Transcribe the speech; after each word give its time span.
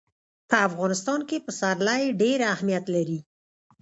په 0.49 0.55
افغانستان 0.67 1.19
کې 1.29 1.43
پسرلی 1.45 2.03
ډېر 2.21 2.39
اهمیت 2.53 2.85
لري. 2.95 3.19